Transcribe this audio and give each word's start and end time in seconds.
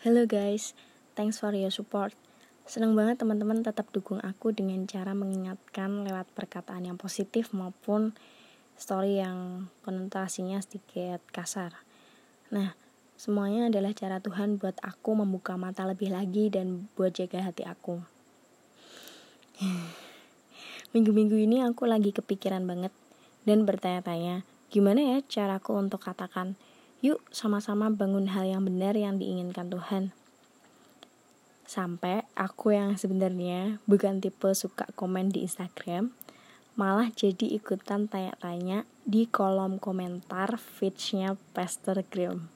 Hello 0.00 0.24
guys, 0.24 0.72
thanks 1.12 1.36
for 1.36 1.52
your 1.52 1.68
support. 1.68 2.16
Senang 2.64 2.96
banget 2.96 3.20
teman-teman 3.20 3.60
tetap 3.60 3.92
dukung 3.92 4.16
aku 4.24 4.48
dengan 4.48 4.88
cara 4.88 5.12
mengingatkan 5.12 6.08
lewat 6.08 6.24
perkataan 6.32 6.88
yang 6.88 6.96
positif 6.96 7.52
maupun 7.52 8.16
story 8.80 9.20
yang 9.20 9.68
konotasinya 9.84 10.56
sedikit 10.64 11.20
kasar. 11.36 11.84
Nah, 12.48 12.72
semuanya 13.20 13.68
adalah 13.68 13.92
cara 13.92 14.24
Tuhan 14.24 14.56
buat 14.56 14.80
aku 14.80 15.20
membuka 15.20 15.60
mata 15.60 15.84
lebih 15.84 16.16
lagi 16.16 16.48
dan 16.48 16.88
buat 16.96 17.12
jaga 17.12 17.52
hati 17.52 17.68
aku. 17.68 18.00
Minggu-minggu 20.96 21.36
ini 21.36 21.60
aku 21.60 21.84
lagi 21.84 22.16
kepikiran 22.16 22.64
banget 22.64 22.96
dan 23.44 23.68
bertanya-tanya, 23.68 24.48
gimana 24.72 25.04
ya 25.12 25.18
caraku 25.28 25.76
untuk 25.76 26.00
katakan, 26.00 26.56
yuk 27.00 27.24
sama-sama 27.32 27.88
bangun 27.88 28.28
hal 28.28 28.44
yang 28.44 28.68
benar 28.68 28.92
yang 28.92 29.16
diinginkan 29.16 29.72
Tuhan. 29.72 30.12
Sampai 31.64 32.28
aku 32.36 32.76
yang 32.76 33.00
sebenarnya 33.00 33.80
bukan 33.88 34.20
tipe 34.20 34.52
suka 34.52 34.84
komen 34.92 35.32
di 35.32 35.48
Instagram, 35.48 36.12
malah 36.76 37.08
jadi 37.08 37.56
ikutan 37.56 38.04
tanya-tanya 38.04 38.84
di 39.08 39.24
kolom 39.24 39.80
komentar 39.80 40.60
feedsnya 40.60 41.40
Pastor 41.56 42.04
Grimm. 42.04 42.52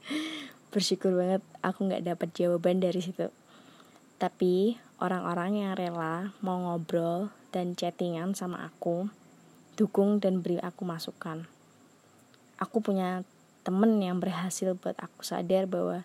Bersyukur 0.72 1.12
banget 1.12 1.42
aku 1.60 1.84
nggak 1.84 2.08
dapat 2.08 2.28
jawaban 2.32 2.80
dari 2.80 3.04
situ. 3.04 3.28
Tapi 4.16 4.80
orang-orang 4.96 5.60
yang 5.60 5.72
rela 5.76 6.32
mau 6.40 6.56
ngobrol 6.56 7.28
dan 7.52 7.76
chattingan 7.76 8.32
sama 8.32 8.64
aku, 8.64 9.12
dukung 9.76 10.22
dan 10.22 10.40
beri 10.40 10.56
aku 10.62 10.88
masukan. 10.88 11.44
Aku 12.56 12.80
punya 12.80 13.26
temen 13.64 13.96
yang 13.98 14.20
berhasil 14.20 14.76
buat 14.76 14.94
aku 15.00 15.24
sadar 15.24 15.64
bahwa 15.64 16.04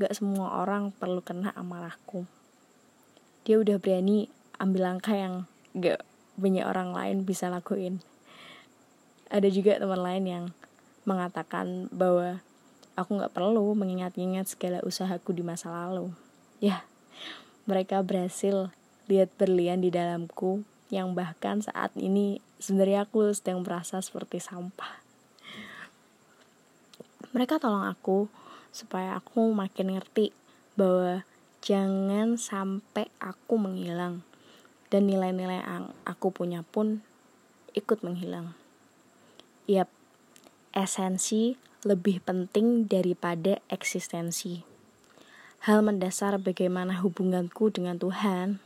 gak 0.00 0.16
semua 0.16 0.64
orang 0.64 0.90
perlu 0.90 1.20
kena 1.20 1.52
amarahku. 1.52 2.24
Dia 3.44 3.60
udah 3.60 3.76
berani 3.76 4.32
ambil 4.56 4.88
langkah 4.88 5.12
yang 5.12 5.44
gak 5.76 6.00
banyak 6.40 6.64
orang 6.64 6.96
lain 6.96 7.16
bisa 7.28 7.52
lakuin. 7.52 8.00
Ada 9.28 9.52
juga 9.52 9.76
teman 9.76 10.00
lain 10.00 10.24
yang 10.24 10.44
mengatakan 11.04 11.92
bahwa 11.92 12.40
aku 12.96 13.20
gak 13.20 13.36
perlu 13.36 13.76
mengingat-ingat 13.76 14.48
segala 14.48 14.80
usahaku 14.80 15.36
di 15.36 15.44
masa 15.44 15.68
lalu. 15.68 16.10
Ya, 16.58 16.88
mereka 17.68 18.00
berhasil 18.00 18.72
lihat 19.04 19.28
berlian 19.36 19.84
di 19.84 19.92
dalamku 19.92 20.64
yang 20.88 21.12
bahkan 21.12 21.60
saat 21.60 21.92
ini 22.00 22.40
sebenarnya 22.56 23.04
aku 23.04 23.28
sedang 23.36 23.60
merasa 23.60 24.00
seperti 24.00 24.40
sampah. 24.40 25.04
Mereka 27.34 27.58
tolong 27.58 27.82
aku 27.82 28.30
supaya 28.70 29.18
aku 29.18 29.50
makin 29.50 29.98
ngerti 29.98 30.30
bahwa 30.78 31.26
jangan 31.58 32.38
sampai 32.38 33.10
aku 33.18 33.58
menghilang 33.58 34.22
dan 34.86 35.10
nilai-nilai 35.10 35.58
yang 35.58 35.90
aku 36.06 36.30
punya 36.30 36.62
pun 36.62 37.02
ikut 37.74 38.06
menghilang. 38.06 38.54
Yap, 39.66 39.90
esensi 40.70 41.58
lebih 41.82 42.22
penting 42.22 42.86
daripada 42.86 43.58
eksistensi. 43.66 44.62
Hal 45.66 45.82
mendasar 45.82 46.38
bagaimana 46.38 47.02
hubunganku 47.02 47.74
dengan 47.74 47.98
Tuhan 47.98 48.62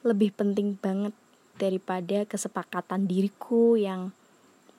lebih 0.00 0.32
penting 0.32 0.80
banget 0.80 1.12
daripada 1.60 2.24
kesepakatan 2.24 3.04
diriku 3.04 3.76
yang 3.76 4.16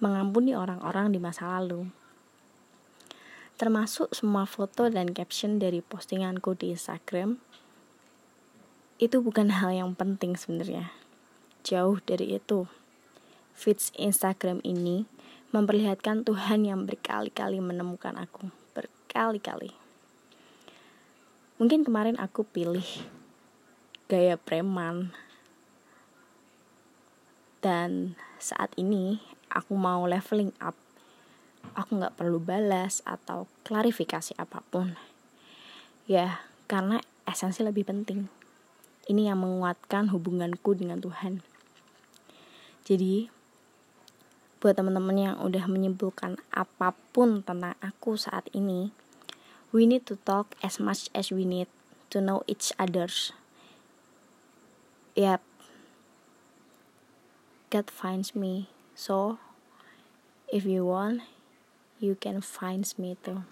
mengampuni 0.01 0.57
orang-orang 0.57 1.13
di 1.13 1.21
masa 1.21 1.61
lalu. 1.61 2.00
Termasuk 3.61 4.09
semua 4.17 4.49
foto 4.49 4.89
dan 4.89 5.13
caption 5.13 5.61
dari 5.61 5.85
postinganku 5.85 6.57
di 6.57 6.73
Instagram. 6.73 7.37
Itu 8.97 9.21
bukan 9.21 9.53
hal 9.61 9.69
yang 9.69 9.93
penting 9.93 10.33
sebenarnya. 10.33 10.89
Jauh 11.61 12.01
dari 12.01 12.41
itu. 12.41 12.65
Feeds 13.53 13.93
Instagram 14.01 14.65
ini 14.65 15.05
memperlihatkan 15.53 16.25
Tuhan 16.25 16.65
yang 16.65 16.89
berkali-kali 16.89 17.61
menemukan 17.61 18.17
aku. 18.17 18.49
Berkali-kali. 18.73 19.69
Mungkin 21.61 21.85
kemarin 21.85 22.17
aku 22.17 22.41
pilih 22.41 23.05
gaya 24.09 24.41
preman 24.41 25.13
dan 27.61 28.17
saat 28.41 28.73
ini 28.73 29.21
aku 29.53 29.77
mau 29.77 30.09
leveling 30.09 30.49
up 30.57 30.73
aku 31.77 31.99
nggak 31.99 32.17
perlu 32.19 32.39
balas 32.39 33.03
atau 33.03 33.47
klarifikasi 33.67 34.35
apa 34.39 34.63
pun. 34.71 34.95
Ya 36.05 36.43
karena 36.67 37.03
esensi 37.27 37.63
lebih 37.63 37.87
penting. 37.87 38.27
Ini 39.09 39.33
yang 39.33 39.41
menguatkan 39.41 40.13
hubunganku 40.13 40.77
dengan 40.77 41.01
Tuhan. 41.01 41.41
Jadi 42.85 43.27
buat 44.61 44.77
teman-teman 44.77 45.17
yang 45.17 45.35
udah 45.41 45.65
menyimpulkan 45.65 46.37
apa 46.53 46.93
pun 47.11 47.41
tentang 47.41 47.73
aku 47.81 48.13
saat 48.13 48.45
ini 48.53 48.93
we 49.73 49.89
need 49.89 50.05
to 50.05 50.21
talk 50.21 50.53
as 50.61 50.77
much 50.77 51.09
as 51.17 51.33
we 51.33 51.41
need 51.47 51.65
to 52.13 52.21
know 52.21 52.45
each 52.45 52.69
others. 52.77 53.33
Yep 55.17 55.41
God 57.71 57.87
finds 57.87 58.35
me. 58.35 58.67
So, 58.99 59.39
if 60.51 60.67
you 60.67 60.83
want, 60.83 61.23
you 62.01 62.15
can 62.15 62.41
find 62.41 62.93
me 62.97 63.15
too. 63.23 63.43